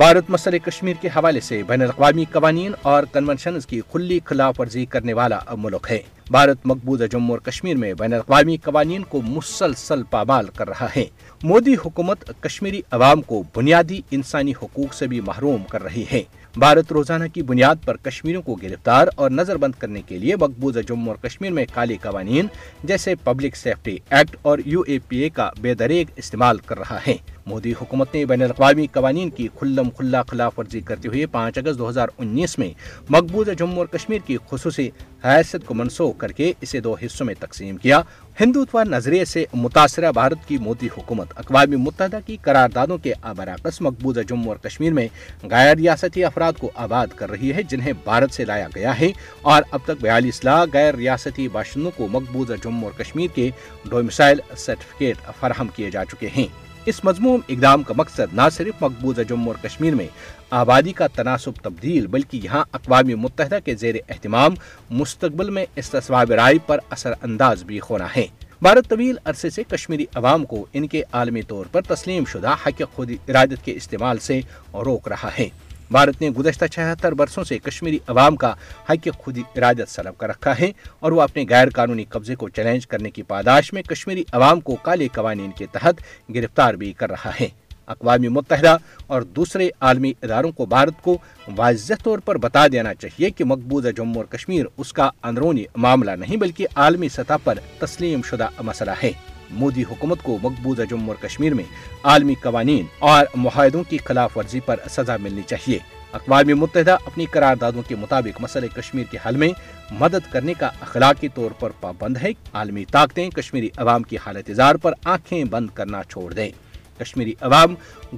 [0.00, 4.84] بھارت مسئلہ کشمیر کے حوالے سے بین الاقوامی قوانین اور کنونشنز کی کھلی خلاف ورزی
[4.84, 5.98] کرنے والا ملک ہے۔
[6.30, 11.04] بھارت مقبوضہ جموں اور کشمیر میں بین الاقوامی قوانین کو مسلسل پامال کر رہا ہے۔
[11.42, 16.22] مودی حکومت کشمیری عوام کو بنیادی انسانی حقوق سے بھی محروم کر رہی ہے۔
[16.56, 20.80] بھارت روزانہ کی بنیاد پر کشمیریوں کو گرفتار اور نظر بند کرنے کے لیے مقبوضہ
[20.88, 22.46] جموں اور کشمیر میں کالے قوانین
[22.84, 26.98] جیسے پبلک سیفٹی ایکٹ اور یو اے پی اے کا بے دریگ استعمال کر رہا
[27.06, 27.16] ہے۔
[27.46, 31.78] مودی حکومت نے بین الاقوامی قوانین کی کھلم کھلا خلاف ورزی کرتے ہوئے پانچ اگست
[31.78, 32.70] دو ہزار انیس میں
[33.08, 34.90] مقبوضہ جموں اور کشمیر کی خصوصی
[35.24, 38.00] حیثیت کو منسوخ کر کے اسے دو حصوں میں تقسیم کیا۔
[38.40, 44.20] ہندوتوا نظریے سے متاثرہ بھارت کی مودی حکومت، اقوام متحدہ کی قراردادوں کے برعکس مقبوضہ
[44.20, 45.08] جموں اور کشمیر میں
[45.42, 49.62] غیر ریاستی افراد کو آباد کر رہی ہے، جنہیں بھارت سے لایا گیا ہے۔ اور
[49.70, 53.50] اب تک بیالیس لاکھ غیر ریاستی باشندوں کو مقبوضہ جموں اور کشمیر کے
[53.84, 59.20] ڈومسائل سرٹیفکیٹ فراہم کیے جا چکے ہیں۔ اس مضموم اقدام کا مقصد نہ صرف مقبوضہ
[59.20, 60.06] جموں اور کشمیر میں
[60.50, 64.54] آبادی کا تناسب تبدیل، بلکہ یہاں اقوام متحدہ کے زیر اہتمام،
[64.90, 68.26] مستقبل میں استصواب رائے پر اثر انداز بھی ہونا ہے۔
[68.62, 72.82] بھارت طویل عرصے سے کشمیری عوام کو ان کے عالمی طور پر تسلیم شدہ حق
[72.94, 74.40] خود ارادت کے استعمال سے
[74.74, 75.48] روک رہا ہے۔
[75.90, 78.54] بھارت نے گزشتہ چھہتر برسوں سے کشمیری عوام کا
[78.90, 82.86] حق خود ارادت سلب کر رکھا ہے اور وہ اپنے غیر قانونی قبضے کو چیلنج
[82.86, 85.94] کرنے کی پاداش میں کشمیری عوام کو کالے قوانین کے تحت
[86.34, 87.48] گرفتار بھی کر رہا ہے۔
[87.86, 91.18] اقوام متحدہ اور دوسرے عالمی اداروں کو بھارت کو
[91.56, 96.10] واضح طور پر بتا دینا چاہیے کہ مقبوضہ جموں اور کشمیر اس کا اندرونی معاملہ
[96.10, 99.12] نہیں بلکہ عالمی سطح پر تسلیم شدہ مسئلہ ہے۔
[99.50, 101.64] مودی حکومت کو مقبوضہ جموں اور کشمیر میں
[102.04, 105.78] عالمی قوانین اور معاہدوں کی خلاف ورزی پر سزا ملنی چاہیے۔
[106.12, 109.48] اقوام متحدہ اپنی قراردادوں کے مطابق مسئلہ کشمیر کے حل میں
[109.90, 114.74] مدد کرنے کا اخلاقی طور پر پابند ہے۔ عالمی طاقتیں کشمیری عوام کی حالت اظہار
[114.74, 116.50] پر آنکھیں بند کرنا چھوڑ دیں۔
[116.98, 117.74] کشمیری عوام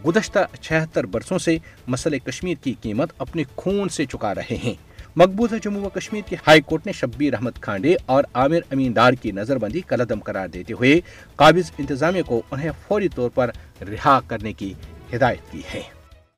[0.06, 5.54] گزشتہ چھہتر برسوں سے مسئلہ کشمیر کی قیمت اپنے خون سے چکا رہے ہیں۔ مقبوضہ
[5.62, 9.30] جموں و کشمیر کی ہائی کورٹ نے شبیر احمد کھانڈے اور عامر امین دار کی
[9.30, 11.00] نظر بندی کلدم قرار دیتے ہوئے
[11.36, 13.50] قابض انتظامیہ کو انہیں فوری طور پر
[13.80, 14.74] رہا کرنے کی
[15.14, 15.82] ہدایت دی ہے۔